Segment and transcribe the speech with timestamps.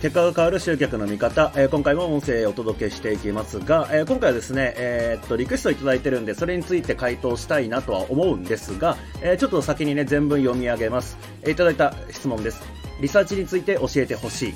[0.00, 11.18] 結果が変わる集客の見方、えー、今回も音声をお届けしていきますが、えー、今回はですね、えー、っと、リクエストいただいてるんで、それについて回答したいなとは思うんですが、えちょっと先にね、全文読み上げます。
[11.42, 12.62] えいただいた質問です。
[13.02, 14.54] リサーチについて教えてほしい。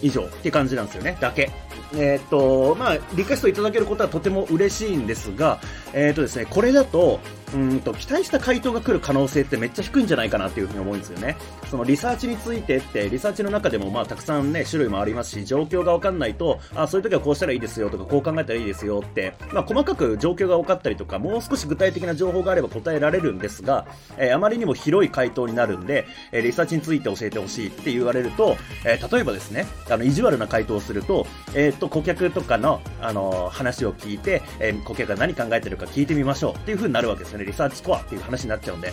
[0.00, 1.16] 以上って感じなんですよね。
[1.20, 1.50] だけ。
[1.94, 5.60] えー、っと、まあ、リクエストいただけることはとても嬉しいんですが、
[5.92, 7.20] えー、っとですね、これだと、
[7.54, 11.36] うんと期待した回答が来る可能性ってめっちゃ低いんじゃないかなっていうふうに思うんですよね。
[11.70, 37.44] そのリサーチについてって、リサーチの中でもまあたくさんね、種類もありますし、状況がわかんないと、あ、そういう時はこうしたらいいですよとか、こう考えたらいいですよって、まあ細かく状況が分かったりとか、もう少し具体的な情報があれば答えられるんですが、えー、あまりにも広い回答になるんで、えー、リサーチについて教えてほしいって言われると、えー、例えばですね、あの、意地悪な回答をすると、ええっと、顧客とかの、あの話を聞いて、え顧客が何考えてるか聞いてみましょうっていう風になるわけですよね。
[37.44, 38.92] リサーチコアっていう話になっちゃうんで。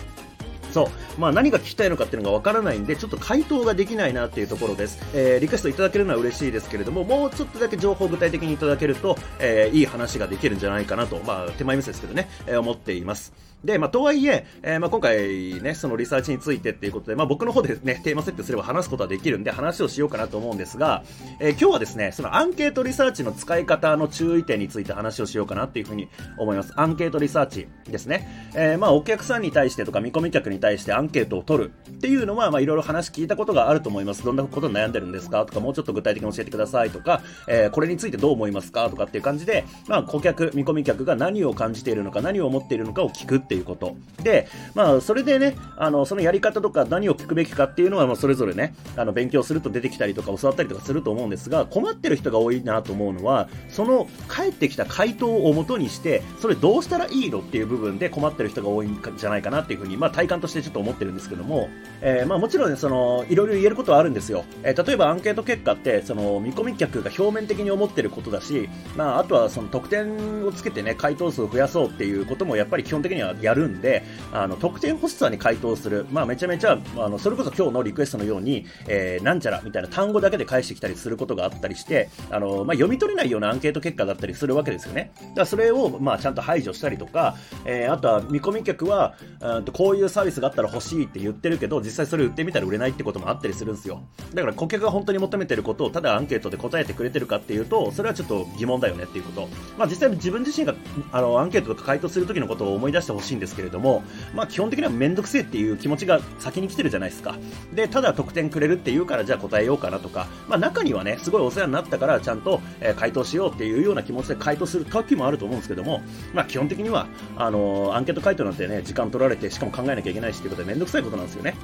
[0.72, 1.20] そう。
[1.20, 4.98] まあ何が聞きたいのかっていうのがわからないんで、ちょっと回答ができないなっていうところです。
[5.14, 13.51] えー、リクエストいただけるのは嬉しいですけれども、もうちょっとだけ情報を具体的にいただけると、えー、いい話ができるんじゃないかなと、まあ手前味噌ですけどね、えー、思っています。
[13.64, 21.04] で、まあ、とはいえ、えー、まあ、今回ね、そのリサーチについてっていうことで、まあ、僕の方でね、テーマ設定すれば話すことはできるんで、話をしようかなと思うんですが、
[21.38, 26.72] えー、今日はですね、そのアンケートリサーチの使い方の注意点について話をしようかなっていうふうに思います。
[26.76, 28.50] アンケートリサーチですね。
[28.54, 34.24] えー、まあ、お客さんに対してとか、見込み客に対してアンケートを取るっていうのは、まあ、いろいろ話聞いたことがあると思います。
[34.24, 35.46] どんなことに悩んでるんですか？
[35.46, 38.90] とか、もうちょっと具体的に教えてくださいとか、えー、これについてどう思いますか？
[38.90, 43.96] とかっていう感じで、まあ、顧客、見込み客が何を感じているのか、何を思っているのかを聞くってていうこと。
[44.22, 61.68] で、で、まあ、それでね、あの、そのやり方とか何を聞くべきかっていうのは、まあ、それぞれね、あの、勉強すると出てきたりとか教わったりとかすると思うんですが、困ってる人が多いなと思うのは、その返ってきた回答をもとにして、それどうしたらいいのっていう部分で困ってる人が多いんじゃないかなっていうふうに、まあ、体感としてちょっと思ってるんですけども、
[62.00, 64.44] えー、まあ、もちろんね、その、いろいろ言えることはあるんですよ。
[64.62, 85.12] えー、例えばアンケート結果って、その、見込み客が表面的に思ってることだし、まあ、あとはその得点をつけてね、回答数を増やそうっていうこともやっぱり基本的にはやるんで、あの、得点欲しさに回答する、まあ、めちゃめちゃ、あの、それこそ今日のリクエストのように、えー、なんちゃらみたいな単語だけで返してきたりすることがあったりして、あの、まあ、読み取れないようなアンケート結果だったりするわけですよね。
[85.20, 94.02] だからそれを、まあ、ちゃんと排除したりとか、えー、あとは見込み客は、うんとこういうサービスがあったら欲しいって言ってるけど、実際それ売ってみたら売れないってこともあったりするんですよ。
[94.34, 99.48] だから顧客が本当に求めてることをただアンケートで答えてくれてるかっていうと、それはちょっと疑問だよねっていうこと。
[99.78, 100.74] まあ、実際自分自身が、
[101.10, 104.02] あの、アンケートとか回答する時のことを思い出してほしいんですけれども、
[104.34, 107.36] まあ、基本的にはめんどくせえっていう気持ちが先に来てるじゃないですか。
[107.74, 117.06] で、ただ得点くれるっていうからじゃあ答えようかなとか、まあ中にはね、すごいお世話になったからちゃんと、え、回答しようっていうような気持ちで回答する時もあると思うんですけども、まあ基本的には、
[117.36, 121.54] あのー、アンケート回答なんてね、時間取られて、しかも考えなきゃいけないしっていうことでめんどくさいことなんですよね。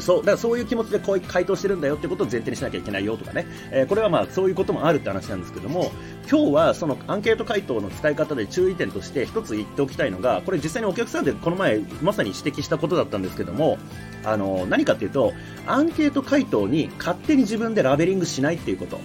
[0.00, 5.92] そう、だからそういう気持ちでこう回答してるんだよってことを前提にしなきゃいけないよとかね、えー、これはまあそういうこともあるって話なんですけども、
[6.30, 13.78] 今日はそのアンケート回答の使い方で注意点として一つ言っておきたいのが、これ実際にお客さんでこの前まさに指摘したことだったんですけども、
[14.24, 15.32] あの、何かっていうと、
[15.66, 18.98] アンケート回答に勝手に自分でラベリングしないっていうこと。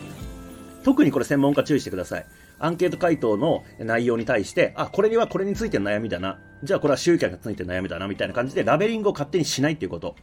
[0.83, 2.25] 特にこれ専門家注意してください。
[2.57, 6.39] アンケート回答の内容に対して、あ、これにはこれについての悩みだな。
[6.63, 10.15] じゃあこれは集客についての悩みだな、みたいな感じでラベリングを勝手にしないっていうこと。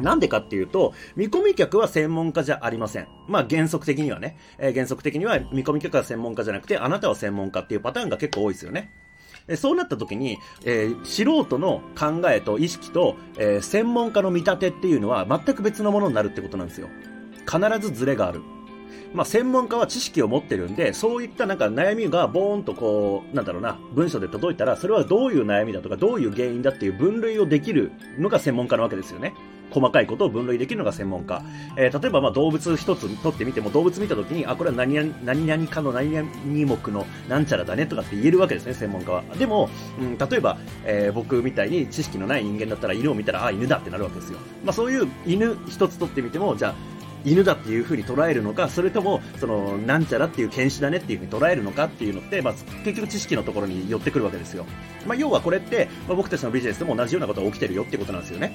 [0.00, 3.08] なんでかっていうと、見込み客は専門家じゃありません。
[3.28, 8.90] まあ原則的にはね、えー、原則的には見込み客は専門家じゃなくて、あなたは専門家っていうパターンが結構多いですよね。
[9.56, 16.88] そうなった時に、えー、素人の考えと意識と、えー、専門家の見立てっていうのは全く別のものになるってことなんですよ。
[17.46, 18.40] 必ずズレがある。
[19.12, 29.32] まあ、専門家は知識を持ってるんで、そういったなんか悩みがボーンとこう、なんだろうな、文章で届いたら、それはどういう悩みだとか、どういう原因だっていう分類をできるのが専門家なわけですよね。
[29.74, 31.42] 細かいことを分類できるのが専門家。
[31.76, 39.24] えー、例えばま動物一つ取ってみても、動物見たときに、あ、これは何々何々かの何々目のなんちゃらだねとかって言えるわけですね、専門家は。
[39.36, 39.68] でも、
[39.98, 44.38] うん、例えば、えー、僕みたいに知識のない人間だったら犬を見たら、あ、犬だってなるわけですよ。
[44.64, 46.74] まあそういう犬一つ取ってみても、じゃあ、
[47.24, 52.54] 犬だっていう風に捉えるのか、それとも、その、なんちゃらっていう犬種だねっていう風に捉えるのかっていうのって、まあ、
[52.84, 54.66] 結局知識のところに寄ってくるわけですよ。
[55.06, 58.54] まあ、要はこれって、まあ、僕たちのビジネスでも同じようなことが起きてるよってことなんですよね。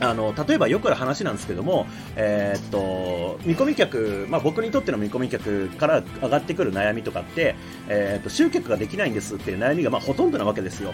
[0.00, 7.54] あの、例えばよくある話なんですけども、えー、っと、見込み客、まあ僕にとっての見込み客から上がってくる悩みとかって、
[7.88, 10.92] えー、っと、集客ができないんですっていう悩みがまあほとんどなわけですよ。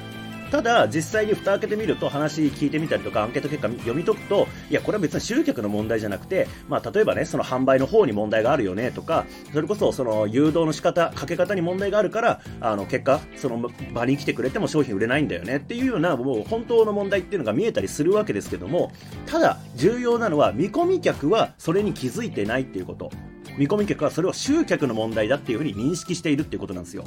[0.52, 18.92] ただ、実際に蓋開けてみると、話聞いてみたりとか、アンケート結果読み解くと、いや、これは別に集客の問題じゃなくて、まあ、例えばね、その販売の方に問題があるよねとか、それこそ、その誘導の仕方、かけ方に問題があるから、あの、結果、その場に来てくれても商品売れないんだよねっていうような、もう本当の問題っていうのが見えたりするわけですけども、
[19.24, 23.10] ただ、重要なのは、見込み客はそれに気づいてないっていうこと。
[23.56, 27.04] 見込み客はそれを集客の問題だっていうふうに認識しているっていうことなんですよ。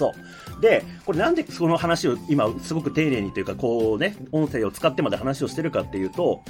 [0.00, 0.14] そ
[0.58, 0.62] う。
[0.62, 6.42] で、これなんでその話を今すごく丁寧にというか、こうね、音声を使ってまで話をしてるかっていうと、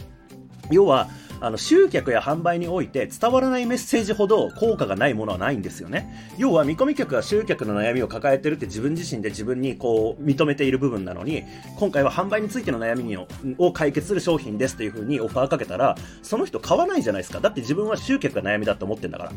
[0.71, 1.09] 要は、
[1.43, 6.35] あの集客や販売において伝わらないメッセージほど効果がないものはないんですよね。
[6.37, 11.45] 要は見込み客が集客の悩みを抱えてるって自分自身で自分にこう認めている部分なのに、
[11.79, 13.27] 今回は販売についての悩みを
[13.57, 17.41] を解決する商品ですという風にオファーかけたら、その人買わないじゃないですか。
[17.41, 19.33] だって自分は集客が悩みだと思ってんだから。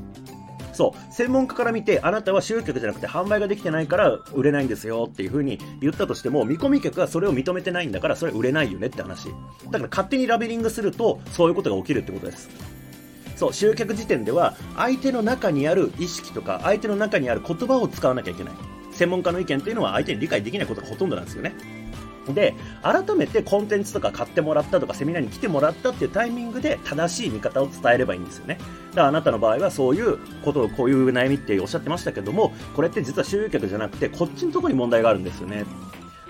[0.73, 9.29] そう、専門家から見て、あなたは集客じゃなくて販売ができてないから売れないんですよっていう風に言ったとしても、見込み客はそれを認めてないんだから、それ売れないよねって話。
[9.69, 12.49] だから勝手にラベリングすると、そういうことが起きるってことです。
[13.35, 18.53] そう、集客時点では、相手の中にある意識とか、相手の中にある言葉を使わなきゃいけない。
[18.91, 21.53] 専門家の意見っていうのは相手に理解できないことがほとんどなんですよね。
[22.27, 28.57] で、改めてコンテンツとか買ってもらったとかセミナーに来てもらったっていうタイミングで正しい見方を伝えればいいんですよね。
[28.91, 35.65] だからあなたの場合はそういうことをこういう悩みっておっしゃってましたけども、これって実は集客じゃなくてこっちのところに問題があるんですよね。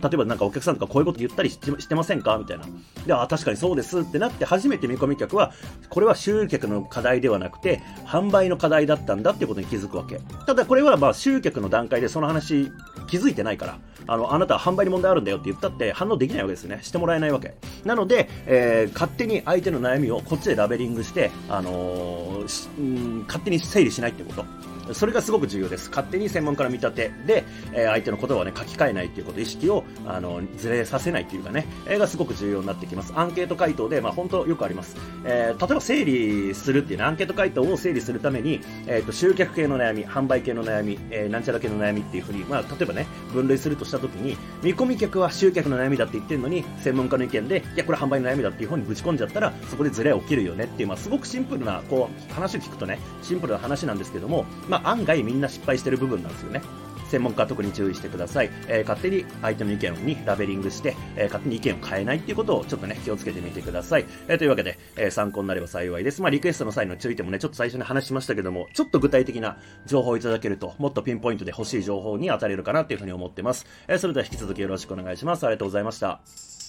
[0.04, 2.38] 例えばなんかお客さんとかこういうこと言ったりしてませんか？
[2.38, 2.66] みたいな。
[3.08, 5.54] で、あ、確かにそうですってなって初めて見込み客は、
[5.90, 10.20] これは集客の課題ではなくて、販売の課題だったんだっていうことに気づくわけ。
[10.46, 12.72] ただこれはまあ集客の段階でその話
[13.08, 16.80] 気づいてないから、あの、あなたは販売に問題あるんだよって言ったって反応できないわけですよね。
[16.84, 17.56] してもらえないわけ。
[17.86, 24.46] なので、えー、勝手に相手の悩みをこっちでラベリングして、あのー、うん、勝手に整理しないってこと。
[24.92, 25.90] それがすごく重要です。
[25.90, 33.14] 勝手に専門家の見立てで、えー、相手の言葉をね、書き換えないっていうこと、意識を、あの、ずれさせないっていうかね、えー、がすごく重要になってきます。
[33.16, 34.96] アンケート回答で、まあ本当よくあります。
[35.26, 56.62] えー、例えば整理するっていうね、アンケート回答を整理するために、えっ、と、集客系の悩み、販売系の悩み、えなんちゃら系の悩みっていうふうに、まあ、例えばね、分類するとしたときに、見込み客は集客の悩みだって言ってるのに、専門家の意見で、いや、これ販売の悩みだっていうふうにぶち込んじゃったら、そこでズレ起きるよねっていう、まあ、すごくシンプルな、こう、話を聞くとね、シンプルな話なんですけども、まあ、ま案外みんな失敗してる部分なんですよね。
[57.10, 58.50] 専門家は特に注意してください。
[58.68, 64.06] えー、勝手に相手の意見にラベリングして、えー、勝手に意見を変えないっていうことをちょっとね、気をつけてみてください。
[64.28, 66.24] えー、というわけで、え参考になれば幸いです。
[66.24, 73.68] まあ、リクエストの際の注意点もね、ちょっと最初に話しましたけども、ちょっと具体的な情報をいただけると、もっとピンポイントで欲しい情報に当たれるかなっていうふうに思ってます。
[73.88, 75.46] えそれでは引き続きよろしくお願いします。
[75.46, 76.63] ありがとうございました。